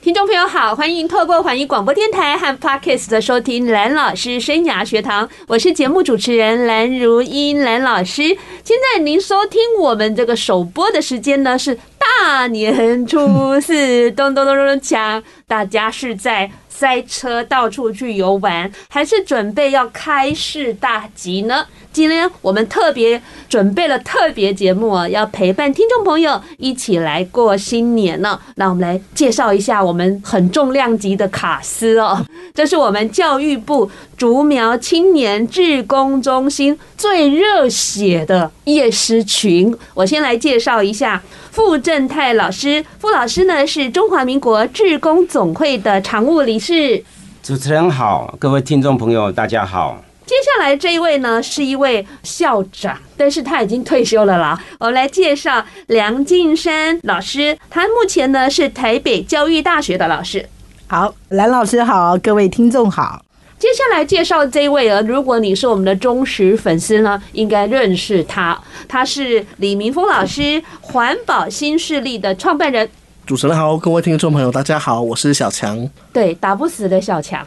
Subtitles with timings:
[0.00, 8.22] 听众朋友好，欢迎透过环宇广播电台和 Podcast 的收听蓝老师生涯学堂，我是节目主持人蓝如英蓝老师。
[8.62, 21.66] 现在您收听我们这个首播的时间呢，是大年初四，咚咚咚咚咚锵，大家是在塞车到处去游玩，还是准备要开市大吉呢？
[21.92, 28.38] 今天我们特别准备了特别节目啊，要陪伴听众朋友一起来过新年呢。
[28.54, 39.76] 那我们来介绍一下我们很重量级的卡司哦，这是我们教育部竹苗青年志工中心最热血的夜师群。
[39.94, 41.20] 我先来介绍一下
[41.58, 47.02] 傅正泰老师，傅老师呢是中华民国志工总会的常务理事。
[47.42, 50.00] 主持人好，各位听众朋友大家好。
[50.24, 54.56] 接下来这一位呢，是一位校长，但是他已经退休了啦。
[54.78, 60.48] 我们来介绍梁静山老师，他目前呢是台北教育大学的老师。
[60.86, 63.20] 好，蓝老师好，各位听众好。
[63.58, 68.56] 接下来介绍这一位啊，如果你是我们的忠实粉丝呢，应该认识他。
[68.86, 72.88] 他是李明峰老师，环保新势力的创办人。
[73.26, 75.90] 主持人好，各位听众朋友大家好，我是小强。
[76.12, 77.44] 对，打不死的小强。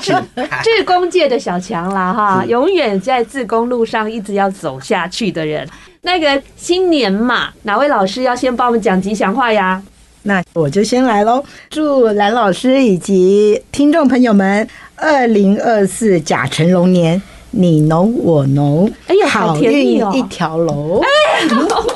[0.00, 0.12] 志
[0.62, 5.68] 志工界的小强啦，哈，永远在自工路上一直要走下去的人。
[6.02, 9.82] 那个新年嘛，哪位老师要先帮我们讲吉祥话呀？
[10.22, 11.42] 那我就先来喽。
[11.70, 14.68] 祝蓝老师以及听众朋友们，
[15.00, 17.20] 二零二四甲辰龙年，
[17.52, 21.02] 你侬我侬，哎呀，好甜蜜哦，一条龙。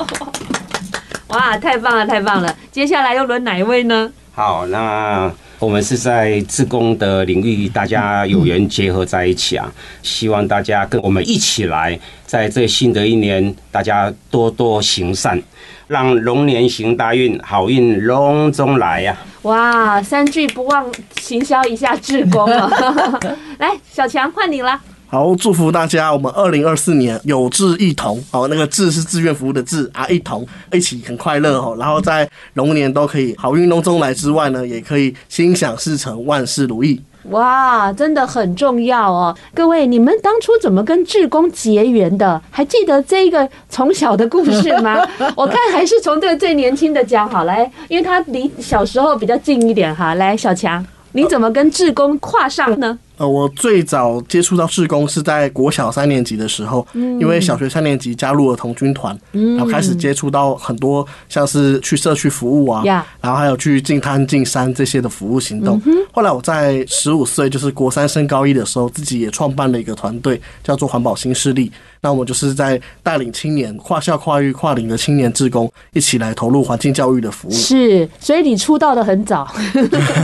[1.29, 2.55] 哇，太棒了，太棒了！
[2.71, 4.11] 接下来又轮哪一位呢？
[4.33, 5.31] 好，那。
[5.57, 9.71] 我们是在自工的领域，大家有缘结合在一起啊！
[10.03, 15.41] 希望大家跟我们一起来，在这新的一年，大家多多行善，
[15.87, 19.17] 让龙年行大运，好运龙中来呀！
[19.45, 20.91] 哇，三句不忘
[21.21, 22.67] 行销一下志工啊！
[23.59, 24.79] 来，小强换你了。
[25.05, 36.99] 好，祝福大家，我们二零二四年有志一同，好，那个志是志愿服务的志啊，一同一起很快乐哦，然后在龙年都可以好运龙中来之外呢，也可以心想事成，万事如意。
[37.29, 39.35] 哇，真的很重要哦！
[39.53, 42.41] 各位，你们当初怎么跟志工结缘的？
[42.51, 45.03] 还记得这个从小的故事吗？
[45.35, 50.13] 我看还是从这个最年轻的讲好来，因为他离小时候比较近一点哈。
[50.15, 52.99] 来，小强，你怎么跟志工跨上呢？
[53.17, 62.83] 呃，我最早接触到志工是在国小三年级的时候，因为小学三年级加入了童军团，然后开始接触到很多像是去社区服务啊，
[63.21, 65.81] 然后还有去进滩进山这些的服务行动。
[66.11, 71.71] 后来我在十五岁，就是国三升高一的时候，自己也创办了一个团队，叫做环保新势力。
[72.01, 77.51] 那我就是在带领青年跨校跨域跨龄的青年志工，一起来投入环境教育的服务。
[77.51, 79.51] 是，所以你出道的很早。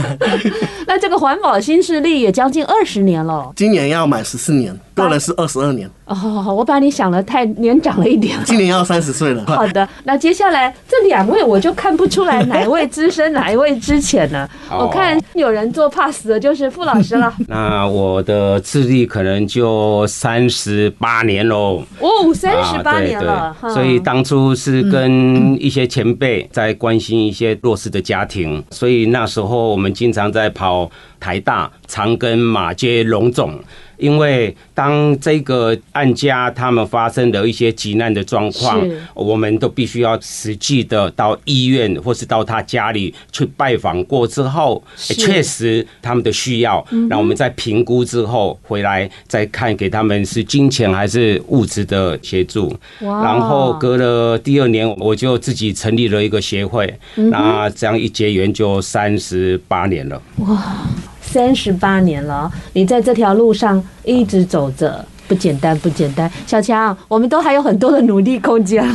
[0.86, 4.76] 那这个环保新势力也将近二二十年了，今年要满十四年。
[4.94, 8.38] 个人是二十二年哦，我把你想的太年长了一点。
[8.44, 9.44] 今年要三十岁了。
[9.46, 14.48] 好的，那接下来这两位我就看不出来哪一位资深，哪一位之前呢？
[14.70, 17.32] 我看有人做 pass 的就是傅老师了。
[17.48, 21.82] 那我的资历可能就三十八年喽。
[21.98, 23.56] 哦，三十八年了。
[23.72, 33.58] 所以当初是跟一些前辈在关心一些弱势的家庭，所以那时候我们经常在跑台大、长庚、马街、龙总。
[34.02, 52.76] 因为当这个案家他们发生的一些急难的状况，我们都必须要实际的到医院或是到他家里去拜访过之后，确实他们的需要，那我们在评估之后回来再看给他们是金钱还是物质的协助。
[52.98, 60.20] 然后隔了第二年，我就自己成立了一个协会，那这样一结缘就三十八年了。
[60.38, 60.84] 哇！
[61.32, 66.30] 三十八年了，你在这条路上一直走着，不简单，不简单。
[66.46, 68.86] 小强，我们都还有很多的努力空间。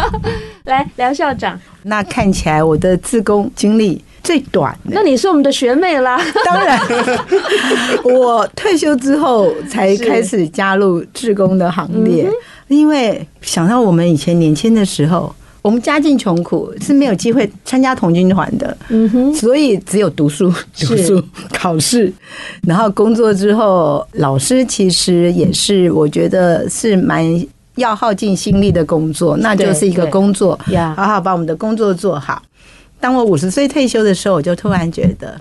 [0.64, 4.74] 来，梁校长，那看起来我的自工经历最短。
[4.84, 6.18] 那你是我们的学妹啦。
[6.46, 6.80] 当然，
[8.02, 12.26] 我退休之后才开始加入志工的行列，
[12.68, 15.34] 因为想到我们以前年轻的时候。
[15.64, 21.24] 我们家境穷苦，是没有机会参加童军团的，嗯哼，所以只有读书、读书、
[21.54, 22.12] 考试，
[22.68, 27.24] 然后工作之后，老师其实也是我觉得是蛮
[27.76, 30.58] 要耗尽心力的工作，那就是一个工作，
[30.94, 32.42] 好好把我们的工作做好。
[33.00, 35.34] 当我五十岁退休的时候，我就突然觉得。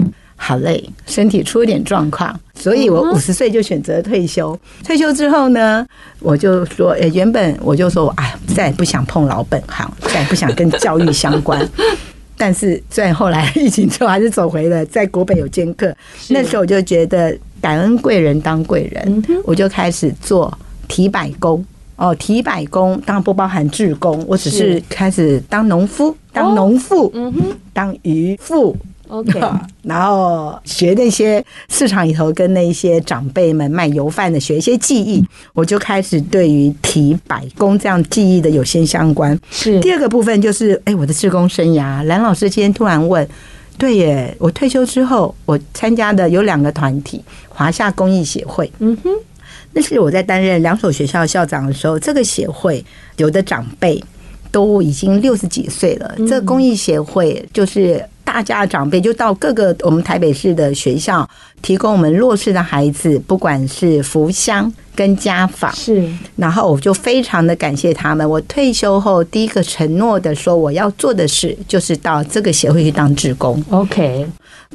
[0.46, 4.60] 好累，身体出了点状况，所以我五十岁就选择退休。
[4.84, 5.88] 退休之后呢，
[6.20, 11.66] 我就说，呃，原本我就说，哎，再也不想碰老本行，再也不想跟教育相关。
[12.36, 15.96] 但是虽然后来疫情之后还是走回了，在国北有兼课。
[16.28, 20.52] 那时候我就觉得感恩贵人当贵人，我就开始做
[20.90, 21.66] 提百工。
[21.96, 28.76] 哦，提百工当然不包含志工，我只是开始当农夫，当农妇，嗯哼，当渔妇。
[29.14, 29.40] OK，
[29.84, 35.24] 然后学那些市场里头跟那些长辈们卖油饭的学一些技艺，
[35.54, 39.40] 我就开始对于提百工这样技艺的有些相关。
[39.52, 43.28] 是第二个部分就是，哎，我的志工生涯，蓝老师今天突然问，
[43.78, 49.12] 对耶，我退休之后，我参加的有两个团体，华夏公益协会，嗯哼，
[49.74, 52.84] 那是我在担任两所学校校长的时候，这个协会
[53.18, 54.04] 有的长辈
[54.52, 58.04] 都已经六十几岁了，这个公益协会就是。
[58.34, 61.30] 大家的长辈就到各个我们台北市的学校，
[61.64, 66.08] 提供我们弱势的孩子，不管是福乡跟家访，是。
[66.36, 68.30] 然后我就非常的感谢他们。
[68.30, 73.64] 我退休后第一个承诺的说，我要做的事就是到这个协会去当志工。
[73.72, 74.28] OK。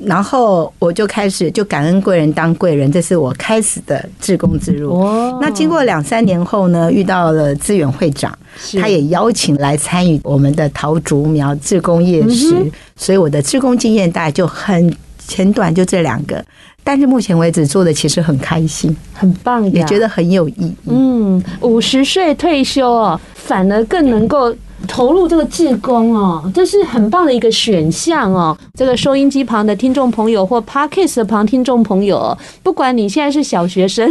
[0.04, 4.98] 然后我就开始就感恩贵人当贵人，这是我开始的志工之路。
[4.98, 5.38] 哦。
[5.42, 8.36] 那经过两三年后呢，遇到了资源会长，
[8.80, 12.56] 他也邀请来参与我们的桃竹苗志工夜市，
[12.96, 14.96] 所以我的志工经验大概就很
[15.26, 16.42] 简短，就这两个。
[16.88, 20.74] 但是目前为止做的其实很开心，很棒，也觉得很有意义。
[20.86, 24.56] 嗯，五十岁退休哦，反而更能够。
[24.86, 28.56] 投入这个志工哦，这是很棒的一个选项哦。
[28.74, 34.08] 这个收音机旁的听众朋友或 Podcast 旁听众朋友，不管你现在是小学生，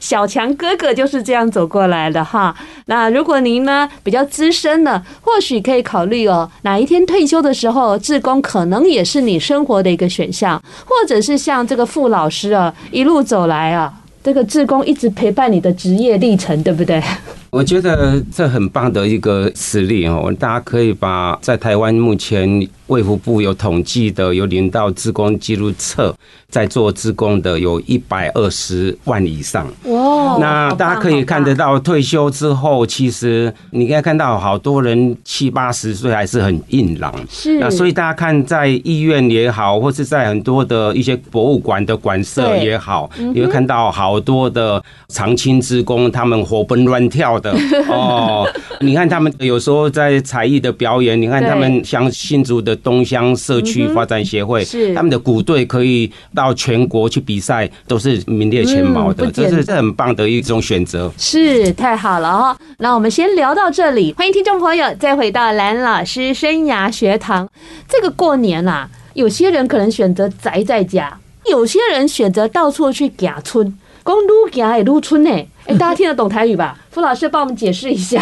[0.00, 2.54] 小强哥哥就是这样走过来的哈。
[2.86, 13.92] 那如果您呢比较资深的，或许可以考虑哦，哪一天退休的时候，志工可能也是你生活的一个选项，或者是像这个傅老师啊，一路走来啊，
[14.22, 17.02] 这个志工一直陪伴你的职业历程，对不对？
[17.50, 22.68] 我觉得这很棒的一个实例哦，大家可以把在台湾目前。
[22.88, 26.14] 卫福部有统计的，有领到职工记录册，
[26.48, 29.66] 在做职工的有一百二十万以上。
[29.84, 30.38] 哇！
[30.40, 37.14] 那大家可以看得到，退休之后，其实你可以看到好多人七八十岁还是很硬朗。
[37.28, 37.58] 是。
[37.58, 47.54] 那所以大家看，在医院也好，或是在很多的一些博物馆的馆舍也好，你会看到好多的长青职工，他们活蹦乱跳的
[47.88, 48.48] 哦。
[48.80, 52.74] 你看他们有时候在才艺的表演，你看他们像新竹的。
[52.88, 61.12] 东乡社区发展协会，是他们的鼓队可以到全国去比赛，都是名列前茅的，这是这很棒的一种选择。
[61.18, 67.46] 是太好了哈，那我们先聊到这里，欢迎听众朋友再回到蓝老师生涯学堂。
[67.88, 71.18] 这个过年啊，有些人可能选择宅在家，
[71.50, 75.30] 有些人选择到处去假村，讲愈行会愈村呢。
[75.68, 76.76] 哎，大家听得懂台语吧？
[76.90, 78.20] 傅老师帮我们解释一下。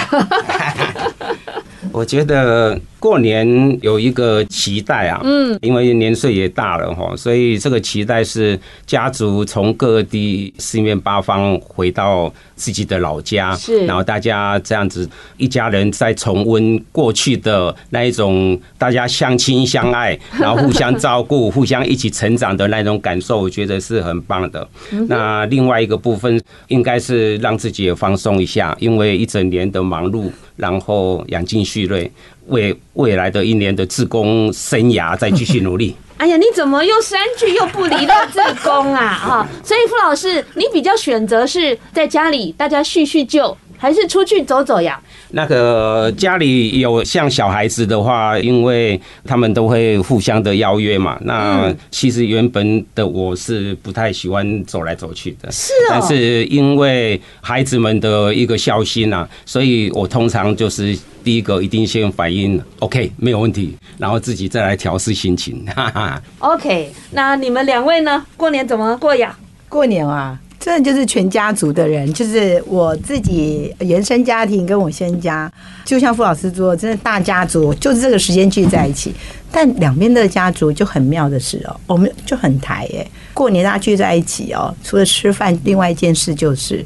[1.93, 2.79] 我觉得。
[2.99, 24.67] 过年有一个期待啊，嗯，因为年岁也大了哈，所以这个期待是家族从各地四面八方回到自己的老家，是，然后大家这样子一家人在重温过去的那一种大家相亲相爱， 然后互相照顾、互相一起成长的那种感受，我觉得是很棒的。
[25.09, 32.11] 那另外一个部分应该是让自己也放松一下，因为一整年的忙碌，然后养精蓄锐。
[32.47, 35.97] 为未来的一年的自工生涯再继续努力。
[36.19, 39.12] 哎呀，你怎么又三句又不离了志工啊？
[39.12, 45.00] 哈，所以傅老师，你比较选择是在家里大家叙叙旧，还是出去走走呀？
[45.30, 51.18] 那个家里有像小孩子的话，因为他们都会互相的邀约嘛。
[51.23, 55.87] 那其实原本的我是不太喜欢走来走去的，是哦。
[55.90, 65.64] 但是因为孩子们的一个孝心啊，所以我通常就是第一个一定先反应 OK 没有问题，然后自己再来调试心情。
[65.66, 66.23] 哈哈。
[66.38, 68.25] OK，那你们两位呢？
[68.37, 69.37] 过年怎么过呀？
[69.68, 70.38] 过年啊。
[70.66, 75.49] 这就是全家族的人，就是我自己原生家庭跟我先家，
[75.85, 79.14] 就像傅老师说，真的大家族就是这个时间聚在一起。
[79.52, 86.85] 但两边的家族就很妙的是哦，我们就很台耶，过年大家聚在一起哦，除了吃饭，另外一件事就是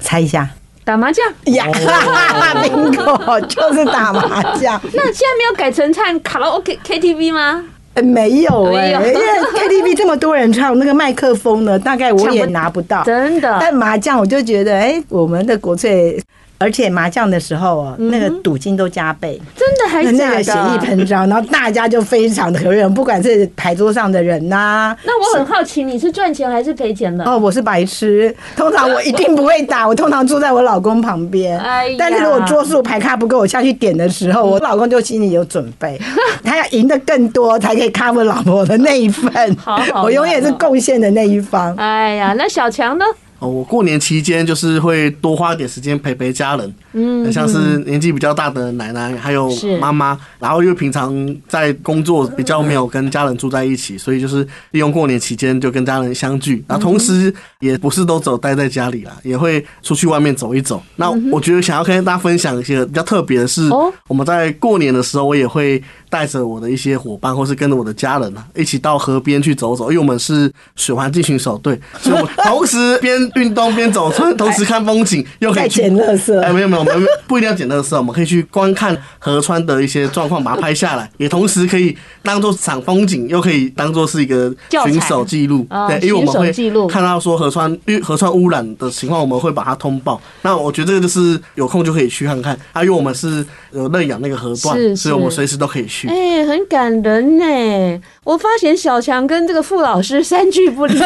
[0.00, 0.50] 猜一下
[0.82, 1.24] 打麻将
[1.54, 1.66] 呀，
[2.64, 4.80] bingo 就是打麻将。
[4.92, 7.64] 那现在没有改成唱卡拉 OK KTV 吗？
[8.04, 13.58] 没有哎，因为 KTV 这么多人唱，那个麦克风呢，大概我也拿不到，真的。
[13.60, 16.20] 但麻将我就觉得，哎，我们的国粹
[16.58, 24.96] 而且麻将的时候哦，那个赌金都加倍，真的还那个血液喷张，然后大家就非常的和乐，不管是牌桌上的人呐。
[25.04, 27.24] 那我很好奇，你是赚钱还是赔钱的？
[27.24, 31.58] 哦，我是白痴，通常我一定不会打， 我通常坐在我老公旁边。
[31.60, 35.96] 哎，但是如果桌数牌卡不够，我下去点的时候，我老公就心里有准备，
[36.42, 39.56] 他要赢得更多才可以 cover 老婆的那一份。
[39.56, 41.72] 好，好，我永远是贡献的那一方。
[41.76, 43.04] 哎呀，那小强呢？
[43.38, 49.48] 哦，我过年期间就是会多花一点时间陪陪家人，嗯，像是年纪比较大的奶奶还有
[49.80, 60.82] 妈妈，然后因为平常在工作比较没有跟家人住在一起，所以就是利用过年期间就跟家人相聚，然后同时也不是都走待在家里啦，也会出去外面走一走。
[60.96, 63.68] 那我觉得想要跟大家分享一些比较特别的是，
[64.08, 76.38] 我们在过年的时候，我也会带着我的一些伙伴，或是跟着我的家人啊，一起到河边去走走，因为我们是水环进行手队，所以我们同时边运动边走村，同时看风景，又可以捡垃圾。
[76.40, 85.66] 哎，没有没有，我们不一定要捡垃圾，我们可以去观看河川的一些状况，把它拍下来，也同时可以当做赏风景，又可以当做是一个巡守记录。
[85.88, 86.52] 对，因为我们会
[86.88, 90.20] 看到说河川因为河川污染的情况，我们会把它通报。
[90.42, 92.58] 那我觉得这个就是有空就可以去看看。
[92.72, 95.97] 啊，因为我们是有认养那个河段，所以我们随时都可以去。
[96.06, 98.00] 哎，很感人呢。
[98.24, 100.98] 我发现小强跟这个傅老师三句不离。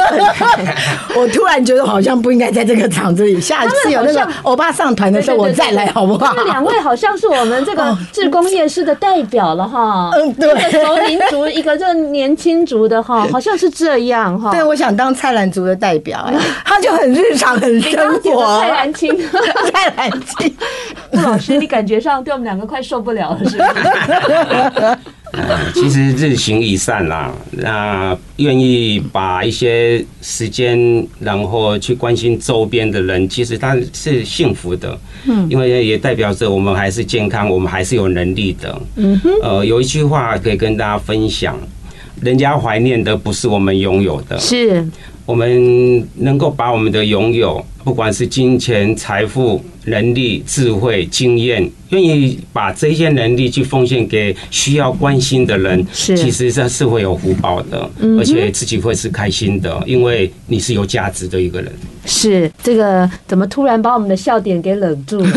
[1.16, 3.40] 我突然觉得好像不应该在这个场子里。
[3.40, 6.34] 下次有那个欧巴上团的时候，我再来好不好？
[6.34, 10.10] 这两位好像是我们这个志工夜市的代表了哈。
[10.14, 10.52] 嗯，对。
[10.52, 14.50] 一个熟龄族，一个这年轻族的哈， 好像是这样哈。
[14.50, 16.28] 对，我想当菜篮族的代表，
[16.64, 18.60] 他就很日常，很生活。
[18.60, 19.16] 蔡澜青，
[19.72, 20.54] 蔡澜青。
[21.12, 23.66] 傅老师，你感觉上对我们两个快受不了了，是吗？
[25.32, 34.98] 呃， 其实日行一善啦，那愿意把一些时间，然后去关心周边的人，其实他是幸福的。
[35.24, 38.82] 嗯，因为也代表着我们还是健康，我们还是有能力的。
[38.96, 41.56] 嗯哼，呃，有一句话可以跟大家分享：
[42.20, 44.86] 人家怀念的不是我们拥有的，是
[45.24, 47.64] 我们能够把我们的拥有。
[47.84, 61.72] 不管是金钱、财富、能力、智慧、经验，愿意把这些能力去奉献给需要关心的人，是其实这是会有福报的，而且自己会是开心的，因为你是有价值的一个人。
[62.04, 65.30] 是这个怎么突然把我们的笑点给冷住了？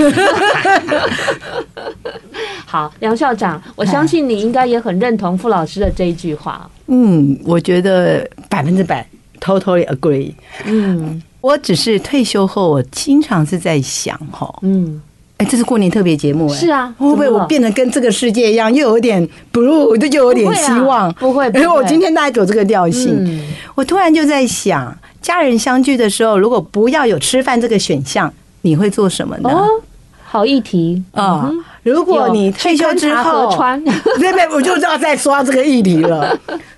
[2.66, 6.70] 好，梁校长，我相信你应该也很认同傅老师的这一句话。
[6.88, 9.08] 嗯，我觉得百分之百
[9.40, 10.34] ，totally agree。
[10.66, 11.22] 嗯。
[11.46, 15.00] 我只是退休后，我经常是在想，哈，嗯，
[15.38, 19.22] 哎，这是过年特别节目，哎，是啊，会不会我变得跟这个世界一样，又有点
[19.54, 21.14] blue，又有点希望？
[21.14, 23.40] 不会，因为我今天大概走这个调性，
[23.76, 28.34] 我突然就在想，家人相聚的时候，如果不要有吃饭这个选项，
[28.64, 29.50] 你会做什么呢？
[29.52, 29.68] 哦，
[30.24, 31.52] 好议题啊！
[31.84, 33.56] 如果你退休之后，
[34.18, 36.36] 对对，我就要再说到这个议题了。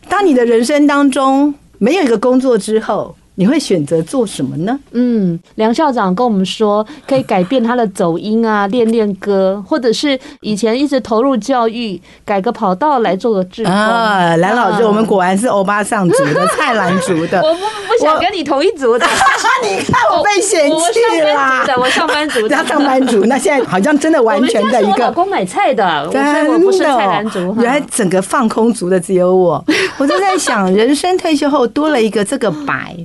[0.09, 3.15] 当你的人生当中没有一个工作之后。
[3.39, 4.79] 你会选择做什么呢？
[4.93, 14.35] 嗯，梁校长跟我们说，可以改变他的走音啊，练练歌，或者是以前一直投入教育，改个跑道来做个志工啊。
[14.37, 17.39] 蓝老师，我们果然是欧巴上族的， 菜篮族的。
[17.43, 19.05] 我不不想跟你同一族的。
[19.61, 21.77] 你看我被嫌弃了。
[21.79, 23.23] 我上班族，他上班族。
[23.25, 24.91] 那现在好像真的完全的一个。
[24.93, 27.55] 我老公买菜的，真的我不是菜篮族。
[27.59, 29.63] 原来整个放空族的只有我。
[29.99, 32.95] 我就在想，人生退休后多了一个这个白。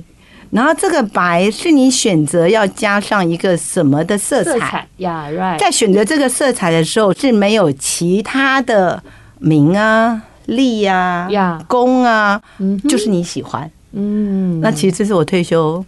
[0.53, 9.01] 然后这个白是你选择要加上一个什么的色彩呀？Right，在选择这个色彩的时候是没有其他的
[9.39, 11.27] 名啊、利呀、
[11.67, 12.39] 功啊，
[12.87, 13.69] 就是你喜欢。
[13.93, 15.83] 嗯，那其实这是我退休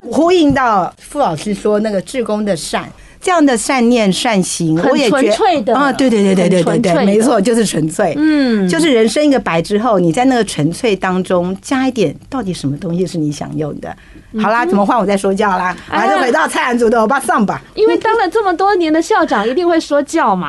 [0.00, 2.90] 呼应到傅老师说那个志工的善。
[3.20, 8.14] 这样的善念善行，我也觉得啊，对对对对对对对，没错，就是纯粹。
[8.16, 13.94] 嗯，就是人生一个白之后，你在那个纯粹当中加一点，到底什么东西是你想用的？
[14.42, 15.74] 好啦，怎么换我再说教啦？
[15.88, 17.62] 还是回到菜篮族的欧巴上吧。
[17.74, 20.48] 因为当了这么多年的校长，一定会说教嘛。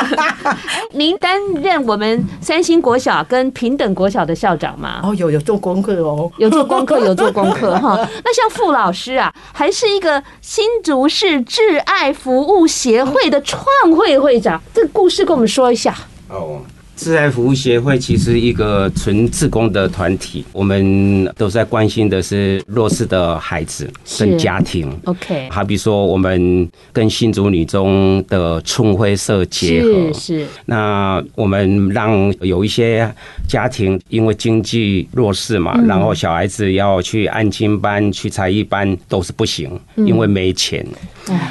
[0.92, 5.00] 您担任我们三星国小跟平等国小的校长吗？
[5.02, 7.96] 哦，有有做功课哦，有做功课，有做功课哈。
[8.22, 13.64] 那像傅老师啊，还是一个新竹市志爱服务协会的创
[13.96, 15.96] 会会长，这个故事跟我们说一下。
[16.28, 16.60] 哦，
[16.96, 24.88] 志爱服务协会其实一个纯自工的团体，我们都在关心的是弱势的孩子跟家庭。
[25.04, 30.46] OK，好比说我们跟新竹女中的春晖社结合，是，是。
[30.66, 33.08] 那我们让有一些
[33.48, 40.86] 家庭因为经济弱势嘛，然后小孩子要去安亲班、去才艺班都是不行，因为没钱。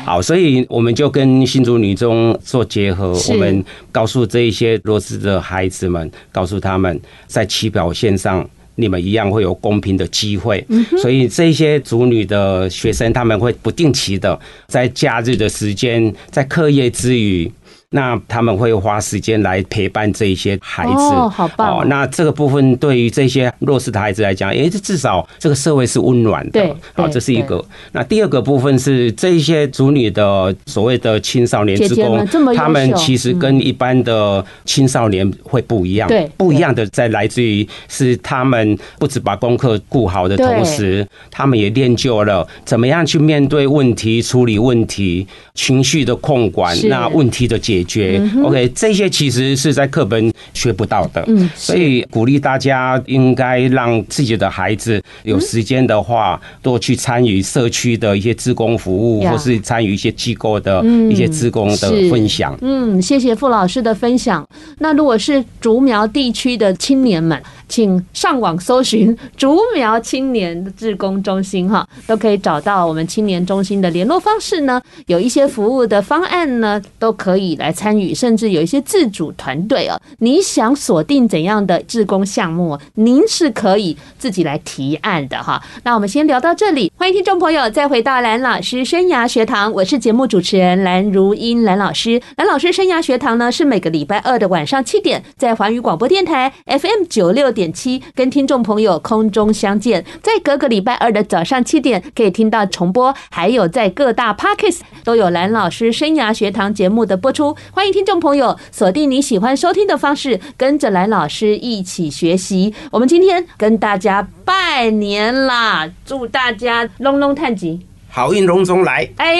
[0.05, 10.65] 好，所以我们就跟新竹女中做结合，我们告诉这一些弱势的孩子们，告诉他们在起跑线上，你们一样会有公平的机会。
[10.99, 17.51] 所以这些族女的学生，他们会不定期的在假日的时间，在课业之余。
[17.93, 21.85] 那他们会花时间来陪伴这一些孩子，哦，好棒哦！
[21.87, 26.51] 那这个部分对于这些弱势的孩子来讲，诶，这至少这个社会是温暖的。
[26.51, 27.61] 对，好，这是一个。
[27.91, 36.07] 那第二个部分是这一些族女的所谓的青少年职工，他们其实跟一般的青少年会不一样。
[36.07, 47.80] 对，不一样的在来自于是他们不止把功课顾好的同时，他们也练就了怎么样去面对问题、处理问题、情绪的控管，那问题的解。
[47.81, 62.57] 解决，OK，这些其实是在课本学不到的，嗯，所以鼓励大家应该让自己的孩子有时间的话，多去参与社区的一些职工服务，或是参与一些机构的一些职工的分享。
[62.61, 64.47] 嗯，谢谢傅老师的分享。
[64.79, 74.81] 那如果是竹苗地区的青年们，请上网搜寻竹苗青年的志工中心，哈，都可以找到我们青年中心的联络方式呢。
[75.07, 79.97] 有一些服务的方案呢，都可以来参与，甚至有一些自主团队哦。
[80.19, 85.63] 你想锁定怎样的志工项目，您是可以自己来提案的哈。
[85.83, 92.21] 那我们先聊到这里，欢迎听众朋友再回到蓝老师生涯学堂，我是节目主持人蓝如英蓝老师。
[92.35, 97.60] 蓝老师生涯学堂呢，是每个礼拜二的晚上七点，在环宇广播电台 FM 九六点。
[97.61, 107.55] 点七跟听众朋友空中相见，在隔个礼拜二的早上七点可以听到重播，还有在各大 Podcast 都有蓝老师生涯学堂节目的播出。
[107.71, 112.73] 欢迎听众朋友锁定你喜欢收听的方式，跟着蓝老师一起学习。
[112.89, 117.90] 我们今天跟大家拜年啦，祝大家龙龙探吉。
[118.13, 119.09] 好运隆中来！
[119.15, 119.35] 哎，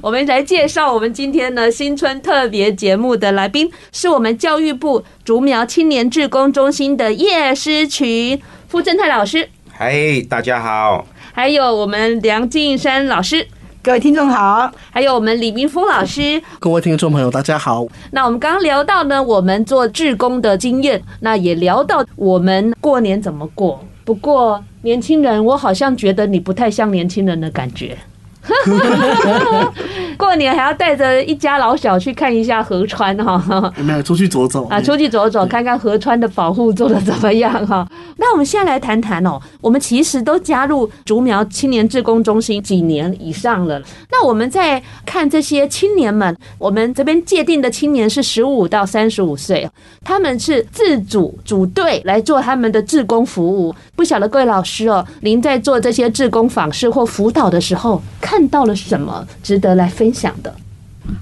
[0.00, 9.48] 我们来介绍我们今天的新春特别节目的来宾，是我们教育部竹苗青年志工中心的叶诗群傅正泰老师。
[9.70, 11.06] 嗨，大家好！
[11.32, 13.46] 还有我们梁静山老师，
[13.80, 14.68] 各位听众好！
[14.90, 17.86] 还有我们李明峰老师，各位听众朋友大家好。
[18.10, 23.84] 那我们刚刚聊到呢，我们做志工的经验，那也聊到我们过年怎么过。
[24.04, 27.96] 不过，年轻人，我好像觉得你不太像年轻人的感觉。
[30.18, 34.80] 过年还要带着一家老小去看一下河川哈，有没有出去走走啊？
[34.80, 37.86] 出去走走，看看河川的保护做的怎么样哈？
[38.16, 43.80] 那我们现在来谈谈哦，我们其实都加入竹苗青年志工中心几年以上了。
[44.10, 49.68] 那我们在看这些青年们，我们这边界定的青年是十五到三十五岁，
[50.04, 53.74] 他们是自主组队来做他们的志工服务。
[53.96, 60.54] 不晓得各位老师哦，您在做这些志工访视或辅导的时候，看到了什么值得来分享的？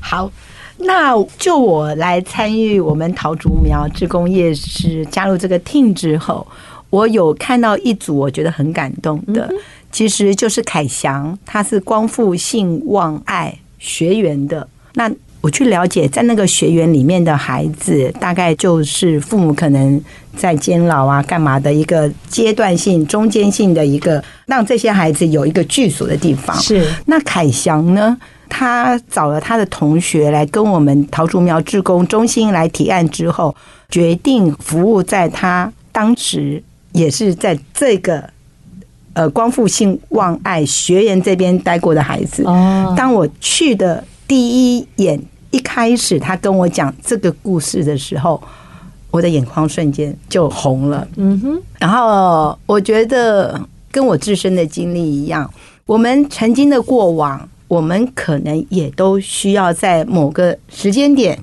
[0.01, 0.31] 好，
[0.77, 6.47] 那就我来参与我们桃竹苗志工业师加入这个 team 之后，
[6.91, 9.51] 我有看到一组我觉得很感动的，
[9.91, 14.69] 其实就是凯翔，他是光复性望爱学员的。
[14.95, 15.11] 那
[15.43, 19.99] 我去了解，在那个学员里面的孩子，大概就是父母可能
[20.37, 26.55] 在监牢啊、干嘛的一个阶段性、中间性的一个，让这些孩子有一个居所的地方。
[26.61, 26.87] 是。
[27.07, 28.15] 那凯翔呢，
[28.51, 33.57] 他找了他的同学来跟我们桃竹苗志工中心来提案之后，
[33.89, 38.29] 决定服务在他当时也是在这个
[39.15, 42.43] 呃光复性望爱学员这边待过的孩子。
[42.45, 42.93] 哦。
[42.95, 44.05] 当我去的。
[44.31, 48.41] 第一眼一开始，他跟我讲这个故事的时候，
[49.11, 51.07] 我的眼眶瞬间就红了。
[51.17, 53.61] 嗯哼，然后我觉得
[53.91, 55.53] 跟我自身的经历一样，
[55.87, 61.37] 我们曾经的过往，我们可能也都需要在某个时间点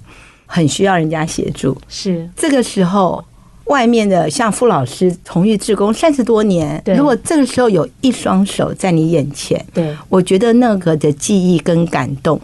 [0.46, 1.78] 很需要人家协助。
[1.90, 3.22] 是这个时候，
[3.66, 12.40] 外面的像傅老师从业志工三十多年，如果这个时候有一双手在你眼前，对，我觉得那个的记忆跟感动。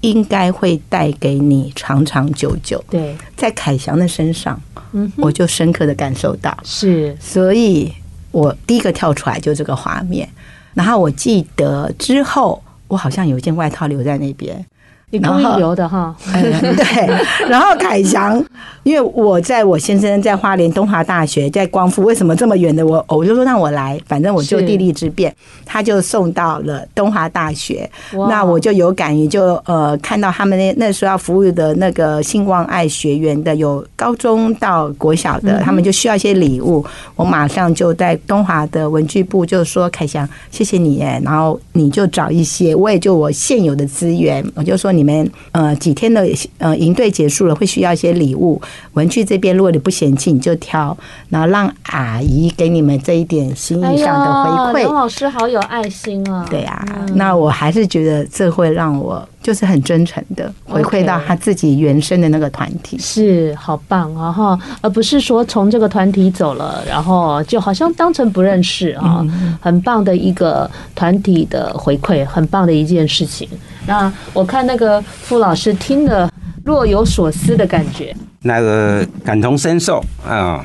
[0.00, 2.82] 应该会带给你长长久久。
[2.90, 4.60] 对，在凯翔的身上，
[4.92, 7.92] 嗯，我就深刻的感受到，是，所以
[8.30, 10.28] 我第一个跳出来就这个画面。
[10.74, 14.64] 然后我记得之后，我好像有一件外套留在那边，
[15.10, 17.48] 你故意留的哈， 对。
[17.48, 18.44] 然后凯翔，
[18.82, 27.88] 因为我在我先生在花莲东华大学，在光复，为什么这么远的我，我就说让我来，反正我就地利之便，他就送到了东华大学。
[28.12, 36.84] 那我就有感于就呃看到他们那那时候要服务的那个兴旺爱学员的有高中到国小的，他们就需要一些礼物，
[37.16, 44.92] 我马上就在东华的文具部就说凯翔，谢谢你哎，然后你就找一些，我也就我现有的资源，我就说。
[44.98, 46.26] 你们呃几天的
[46.58, 48.60] 呃营队结束了，会需要一些礼物。
[48.94, 50.96] 文具这边，如果你不嫌弃，你就挑，
[51.28, 54.82] 然后让阿姨给你们这一点心意上的回馈。
[54.82, 56.44] 刘老师好有爱心啊！
[56.50, 56.84] 对啊，
[57.14, 64.58] 那我还是觉得这会让我就是很真诚的回馈到他自己原生的那个团体，是好棒啊哈！
[64.80, 69.24] 而不是说从这个团体走了，然后就好像当成不认识啊，
[69.60, 73.48] 很棒的一个团体的回馈，很棒的一件事情。
[73.88, 76.30] 那我看那个傅老师听了
[76.62, 80.62] 若有所思的感觉，那个感同身受啊。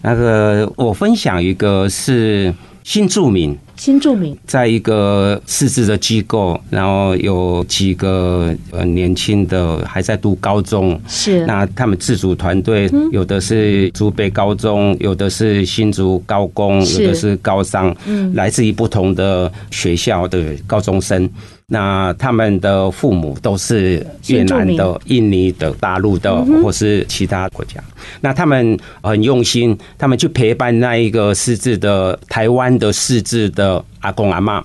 [0.00, 3.54] 那个我分享一个是新住民。
[3.76, 21.28] 新住民在一个识字的机构，然后有几个呃年轻的还在读高中，是那他们自主团队，有的是竹北高中，有的是新竹高工，有的是高商，嗯，来自于不同的学校的高中生。
[21.68, 27.82] 那他们的父母都是越南的、印尼的、大陆的，或是其他国家。
[28.20, 33.84] 那他们很用心，他们去陪伴那一个识字的台湾的识字的。
[34.00, 34.62] 阿公阿妈，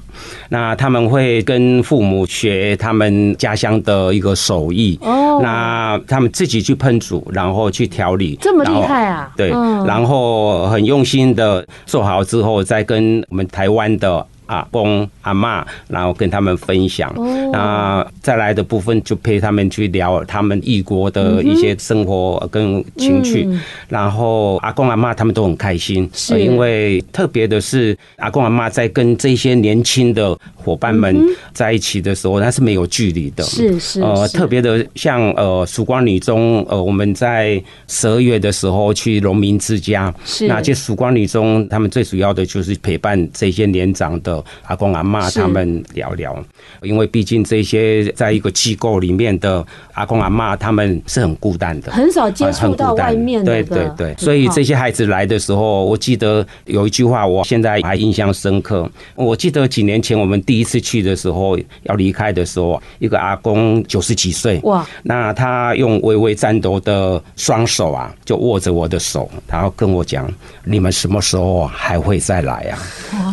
[0.49, 5.39] 那他们会跟父母学他们家乡的一个手艺哦。
[5.41, 9.31] 那他们自己去烹煮，然后去调理，这么厉害啊？
[9.35, 14.23] 对，然后很用心的做好之后，再跟我们台湾的。
[14.51, 17.13] 阿公阿嬷，然后跟他们分享，
[17.53, 23.47] 那再来的部分就陪他们去聊他们异国的一些生活跟情趣，
[23.87, 26.37] 然后阿公阿妈他们都很开心，是。
[26.41, 31.17] 因为特别的是阿公阿妈在跟这些年轻的伙伴们
[31.53, 40.47] 在一起的时候，那是没有距离的，是是呃特别的像呃曙光女中，呃我们在十二月的时候去农民之家，是。
[40.47, 44.40] 那这曙光女中他们最主要的就是陪伴这些年长的。
[44.63, 46.43] 阿公阿嬷他们聊聊，
[46.81, 53.51] 因为毕竟这些在一个机构里面的阿公阿嬷他们是很孤单的，很少接触到外面的。
[53.51, 58.89] 对对对，所以这些孩子来的时候，我记得有一句话，我现在还印象深刻。
[59.15, 70.31] 我记得几年前我们第一次去的时候，要离开的时候，一个阿公九十几岁，哇，那他用微微颤抖的双手啊，就握着我的手，然后跟我讲
[70.63, 72.79] ：“你们什么时候还会再来啊？”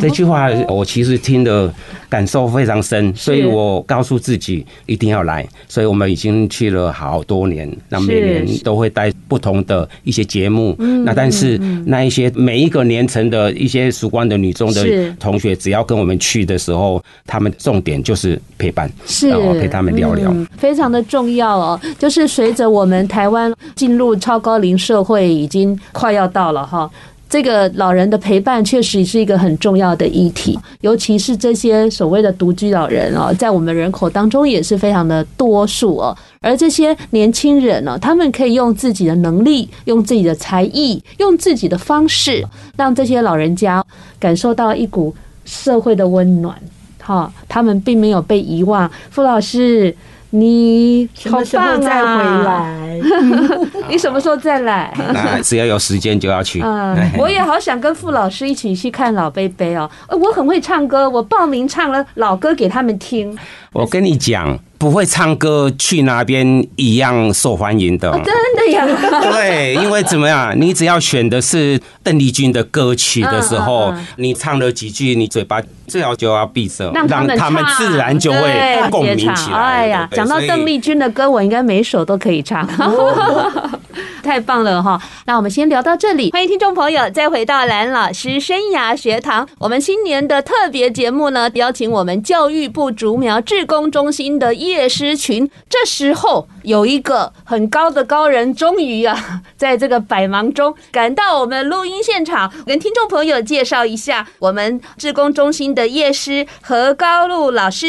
[0.01, 1.71] 这句话我其实听的
[2.09, 5.47] 感受非常深，所以我告诉自己一定要来。
[5.67, 10.75] 所以我们已经去了好多年，那每年都会带不同的一些节目。
[11.05, 14.83] 那但是那一些每一个年层的一些曙光的女中的
[15.19, 21.79] 同学，只要跟我们去的时候，他们重点就是陪伴，是然后陪他们聊聊，非常的重要哦。
[21.99, 26.89] 就是随着我们台湾进入超高龄社会，已经快要到了哈。
[27.29, 36.17] 这个老人的陪伴确实是一个很重要的议题，尤其是这些所谓的独居老人哦，在我们人口当中也是非常的多数哦。
[36.41, 42.43] 而这些年轻人呢，他们可以用自己的能力、用自己的才艺、用自己的方式，
[42.75, 43.85] 让这些老人家
[44.19, 45.13] 感受到一股
[45.45, 46.55] 社会的温暖。
[46.99, 48.89] 哈，他们并没有被遗忘。
[49.11, 49.95] 傅老师。
[50.31, 52.78] 你什么时候再回来？
[53.89, 54.93] 你什么时候再来？
[55.13, 56.61] 那只要有时间就要去。
[56.61, 59.89] 嗯， 我也好想跟傅老师一起去看老贝贝哦。
[60.09, 63.37] 我很会唱歌，我报名唱了老歌给他们听。
[63.73, 64.57] 我跟你讲。
[64.79, 68.87] 不会唱歌去那边一样受欢迎的，真的呀？
[69.29, 70.55] 对，因为怎么样？
[70.57, 79.57] 你只要选的是邓丽君的歌曲的时候，你唱了几句，你嘴巴最好就要闭着，让他们自然就会共鸣起来。
[79.57, 82.65] 哎呀，讲到邓丽君的歌，我应该每首都可以唱。
[84.29, 85.01] 太棒了哈！
[85.25, 89.49] 那我们先聊到这里，欢迎听众朋友再回到蓝老师生涯学堂。
[89.57, 95.49] 我们新年的特别节目呢，邀请我们教育部竹苗志工中心的叶师群。
[95.67, 107.87] 这时候有一个很高的高人，终于啊， 在这个百忙中赶到我们录音现场，跟听众朋友介绍一下我们志工中心的叶师何高露老师。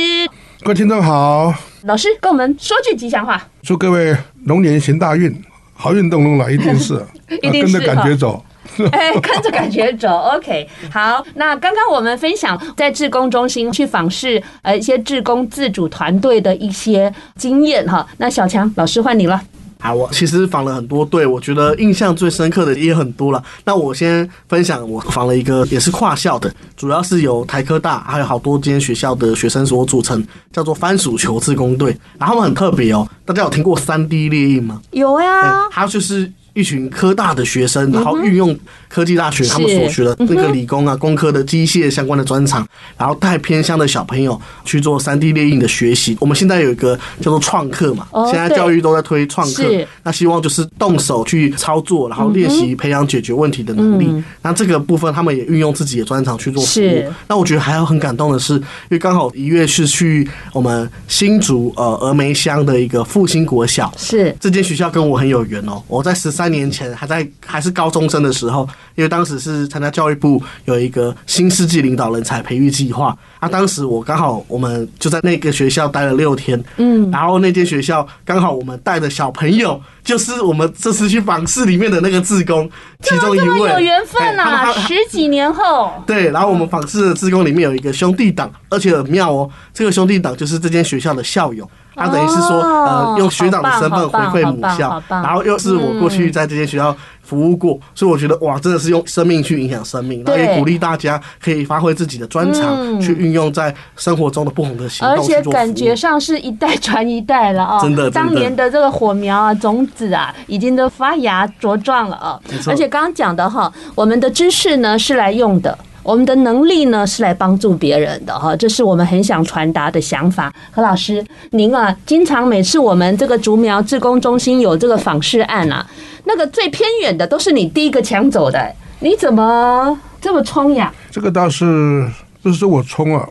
[0.63, 5.31] 各位听众好，老师跟我们说句吉祥话，祝各位龙年行大运。
[5.81, 7.03] 好运动龙来，一定是，
[7.43, 8.45] 一定是跟着感觉走。
[8.93, 10.69] 哎，跟着感觉走，OK。
[10.93, 18.07] 好，那刚刚我们分享在志工中心去访视呃一些志工自主团队的一些经验哈。
[18.19, 19.41] 那小强老师换你了。
[19.81, 23.43] 好，我其实访了很多队，我觉得印象最深刻的也很多了。
[23.65, 31.97] 那我先分享，我访了一个也是跨校的，主要是由台科大还有好多间学校的学生所组成，叫做番薯球志工队。
[32.19, 34.81] 然后他们很特别哦，大家有听过三 D 猎印吗？
[34.91, 36.31] 有呀，还有就是。
[36.61, 38.57] 一群科大的学生，然后运用
[38.89, 46.17] 科技大学他们所学的那个理工啊、工科的机械相关的专长，然后带偏乡的小朋友去做三 D 列印的学习。
[46.21, 49.65] 我们现在有一个叫做创客嘛，现在教育都在推创客，
[50.03, 54.13] 那希望就是动手去操作，然后练习培养解决问题的能力。
[54.43, 57.13] 那这个部分他们也运用自己的专长去做服务。
[57.29, 73.17] 那我觉得还有很感动的是，因为刚好一月是去我们新竹呃峨眉乡的一个复兴国小，是这间学校跟我很有缘哦，我在十三年前还在还是高中生的时候，因为当时是参加教育部有一个新世纪领导人才培育计划。
[73.39, 82.71] 啊，当时我刚好我们就在那个学校待了六天，嗯，然后那间学校刚好我们带的小朋友就是我们这次去访视里面的那个志工，
[83.03, 83.71] 其中一位。
[83.71, 91.67] 有缘分啊，十几年后，对，然后我们访视的志工里面有一个兄弟党，而且很妙哦，这个兄弟党就是这间学校的校友。
[91.95, 105.17] 他等于是说，呃，用学长的身份回馈母校，然后又是我过去在这些学校服务过，所以我觉得哇，真的是用生命去影响生命，然后也鼓励大家可以发挥自己的专长，去运用在生活中的不同的行动。
[105.17, 107.81] 而且感觉上是一代传一代了啊！
[107.83, 112.41] 真的，当年的这个火苗啊，种子啊，已经都发芽茁壮了啊！
[112.67, 115.77] 而且刚刚讲的哈，我们的知识呢是来用的。
[116.03, 120.53] 我们的能力呢是来帮助别人的哈，这是我们很想传达的想法。
[120.71, 125.87] 何老师，您啊，经常每次我们这个竹苗志工中心有这个访视案啊，
[126.25, 130.93] 那个最偏远的都是你第一个抢走的，你怎么这么冲呀？
[131.11, 132.09] 这个倒是
[132.43, 133.29] 不是说我冲啊，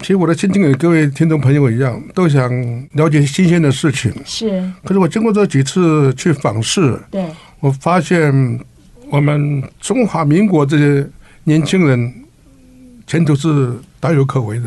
[0.00, 2.48] 其实我的心情跟各位听众朋友一样，都想
[2.92, 4.12] 了解新鲜的事情。
[4.24, 7.26] 是，可是我经过这几次去访视，对，
[7.58, 8.60] 我发现
[9.10, 11.04] 我们中华民国这些。
[11.46, 12.12] 年轻人
[13.06, 14.64] 前途是大有可为的。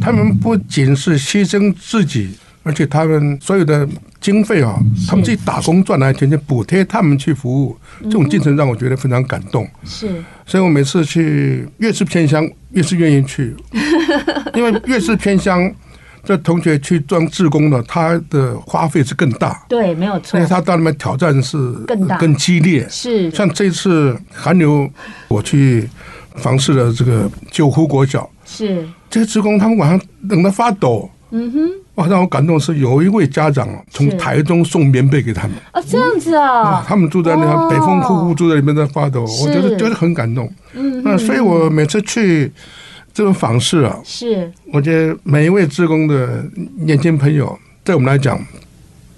[0.00, 2.30] 他们不仅是牺牲自己，
[2.62, 3.86] 而且他们所有的
[4.20, 7.76] 经费啊，他们自己打工赚来钱，去补贴他们去服务。
[8.04, 9.68] 这种精神让我觉得非常感动。
[9.84, 13.52] 是，所以我每次去越是偏乡，越是愿意去，
[14.54, 15.68] 因为越是偏乡，
[16.24, 19.64] 这同学去当志工的，他的花费是更大。
[19.68, 20.38] 对，没有错。
[20.38, 21.56] 因为他到那边挑战是
[21.86, 22.86] 更大、更激烈。
[22.88, 24.88] 是，像这次寒流，
[25.28, 25.88] 我去。
[26.36, 31.08] 房市的这个九湖国小是这些职工，他们晚上冷得发抖。
[31.30, 35.52] 嗯哼，哇，让我感动是有一位家长从台中送棉被给他们。
[35.70, 40.52] 啊，这样子啊，他们住在那边北风呼呼，住在里面在发抖，我觉得觉得很感动。
[40.72, 42.50] 嗯，那所以我每次去
[43.14, 46.44] 这种访视啊，是我觉得每一位职工的
[46.76, 48.38] 年轻朋友，对我们来讲。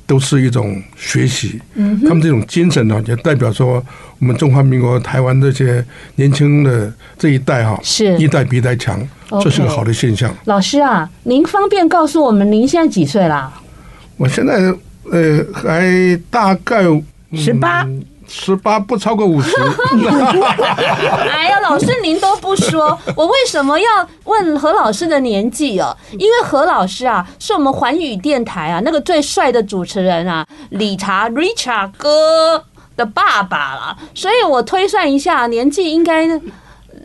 [0.09, 3.85] 都是一种学习，嗯他们这种精神呢，也代表说
[4.21, 8.97] 我们中华民国台湾这些年轻的这一代哈，是一代比一代强，
[9.43, 10.33] 这是个好的现象。
[10.45, 13.53] 老师啊，您方便告诉我们您现在几岁啦？
[14.17, 14.73] 我现在
[15.11, 16.85] 呃还大概
[17.35, 17.85] 十八。
[18.29, 19.55] 十八不超过五十。
[21.33, 23.87] 哎呀，老师您都不说，我为什么要
[24.25, 25.97] 问何老师的年纪哦？
[26.13, 32.65] 因为何老师啊，是我们环宇电台啊那个最帅的主持人啊，理查 Richard 哥
[32.97, 33.97] 的爸爸了。
[34.15, 36.41] 所以我推算一下，年纪应该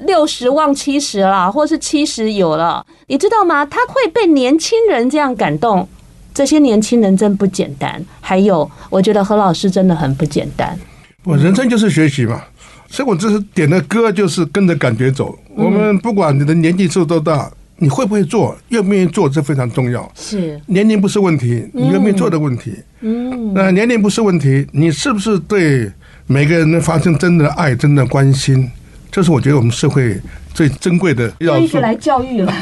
[0.05, 2.85] 六十望七十了，或是七十有了。
[3.07, 3.65] 你知道吗？
[3.65, 5.87] 他会被年轻人这样感动，
[6.33, 8.03] 这些年轻人真不简单。
[8.19, 10.79] 还有，我觉得何老师真的很不简单。
[11.23, 12.41] 我人生就是学习嘛，
[12.87, 15.37] 所以我这是点的歌就是跟着感觉走。
[15.55, 20.11] 我们不管你的年纪是多大，你会不会做，愿不愿意做，这非常重要。
[20.15, 22.73] 是年龄不是问题，你愿不愿意做的问题。
[23.01, 25.91] 嗯，那年龄不是问题，你是不是对
[26.25, 28.69] 每个人发生真的爱、真的关心？
[29.11, 30.17] 这是我觉得我们社会
[30.53, 31.79] 最珍贵的要素。
[31.79, 32.53] 来教育了，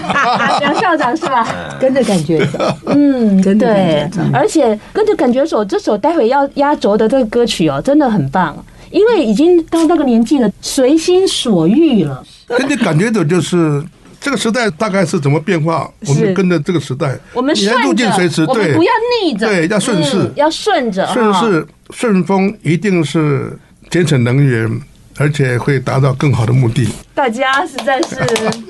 [0.60, 1.48] 梁校长是吧？
[1.80, 2.58] 跟着感觉走，
[2.88, 8.58] 嗯，对，而且跟着感觉走，这首待会要压轴的这个歌曲哦，真的很棒，
[8.90, 12.26] 因为已经到那个年纪了，随心所欲了。
[12.48, 13.84] 跟着感觉走，就是
[14.20, 18.92] 这个时代大概是怎么变化，我们跟着这个时代，我们顺着，我们不要
[19.24, 23.56] 逆着，对，要顺势，要顺着，顺势顺风，一定是
[23.92, 24.82] 节省能源。
[25.20, 26.88] 而且会达到更好的目的。
[27.14, 28.16] 大家实在是，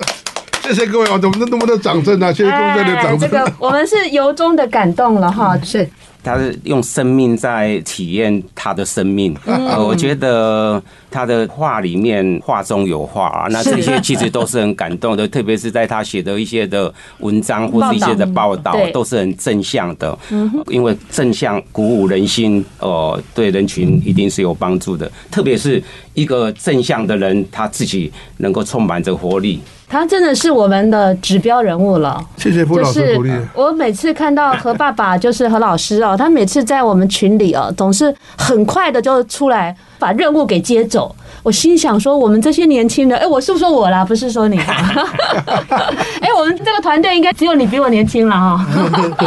[0.64, 1.18] 谢谢各位啊！
[1.18, 2.34] 怎么那么多掌声啊？
[2.34, 3.20] 谢谢各位的掌声。
[3.20, 5.58] 这个我们是由衷的感动了哈。
[5.64, 5.88] 是。
[6.24, 9.36] 他是用生命在体验他的生命。
[9.46, 20.18] 呃，我觉得他的画里面画中有画啊，那这些其实都是很感动的，特别是在他写的一些的文章或是一些的报道，都是很正向的。
[20.68, 25.10] 因为正向鼓舞人心，哦，对人群一定是有帮助的。
[25.32, 25.82] 特别是
[26.14, 29.60] 一个正向的人，他自己能够充满着活力。
[29.90, 32.24] 他真的是我们的指标人物了。
[32.38, 33.32] 谢谢傅老师鼓励。
[33.56, 41.14] 我每次看到何爸爸，就是何老师哦，他每次在我们群里哦，总是很快的就出来把任务给接走。
[41.42, 44.06] 我心想说，我们这些年轻人，哎，我是不是说我啦？
[44.06, 44.60] 不是说你。
[46.22, 48.66] 哎，我们这个团队应该只有你比我年轻了哈。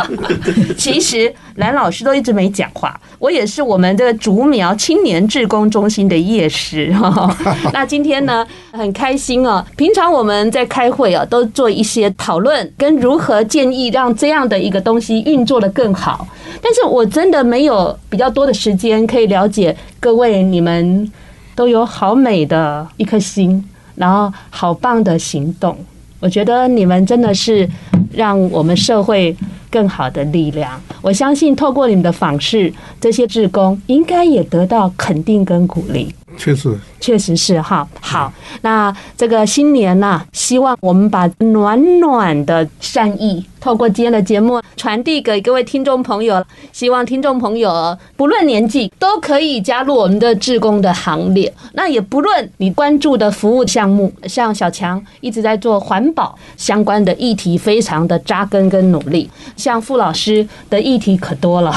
[0.79, 7.37] 其实蓝老师都一直没讲话，我也是我们这个竹苗青年志工中心的业师哈。
[7.73, 9.65] 那今天呢，很开心哦。
[9.77, 16.27] 平常我们在开会啊，都做一些讨论，跟如何建议让这样的一个东西运作得更好。
[16.63, 21.11] 但是我真的没有比较多的时间可以了解各位你们。
[21.55, 23.63] 都有好美的一颗心，
[23.95, 25.77] 然后好棒的行动。
[26.23, 27.69] 我觉得你们真的是
[28.13, 29.37] 让我们社会
[29.69, 30.81] 更好的力量。
[31.03, 36.15] 我相信透过你们的访视，这些志工应该也得到肯定跟鼓励。
[36.37, 37.87] 确实，确实是哈。
[38.01, 46.45] 好，那这个新年呢、希望我们把暖暖的善意透过今天的节目传递给各位听众朋友。
[46.73, 51.53] 希望听众朋友不论年纪都可以加入我们的志工的行列。
[51.75, 59.31] 那也不论你关注的服务项目，像小强一直在做环保相关的议题，非常的扎根跟努力。
[59.57, 61.73] 像傅老师的议题可多了。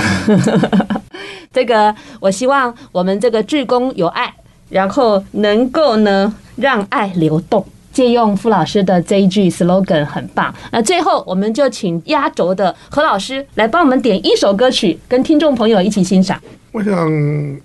[1.53, 4.33] 这个，我希望我们这个志工有爱。
[4.69, 7.65] 然后能够呢，让爱流动。
[7.91, 10.53] 借用傅老师的这一句 slogan 很棒。
[10.69, 16.37] 那最后，我们就请压轴的何老师来帮我们点一首歌曲，跟听众朋友一起欣赏。
[16.73, 16.93] 我想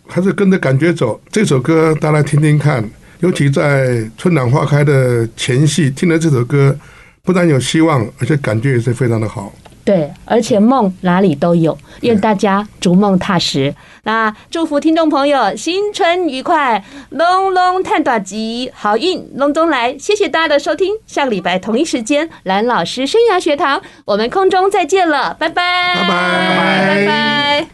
[0.06, 1.20] 还是跟着感觉走。
[1.32, 6.76] 这首歌大家听听看，尤其在春暖花开的前夕，听了这首歌，
[7.24, 9.52] 不但有希望，而且感觉也是非常的好。
[9.90, 13.74] 对，而且梦哪里都有，愿大家逐梦踏实。
[14.04, 19.98] 那祝福听众朋友新春愉快，龙龙探短吉，好运龙中来。
[19.98, 26.86] 谢谢大家的收听，下个礼拜同一时间，蓝老师生涯学堂，我们空中再见了，拜拜，拜拜。
[26.86, 27.70] 拜拜。